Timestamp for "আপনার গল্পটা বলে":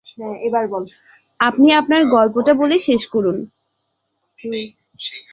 1.73-2.75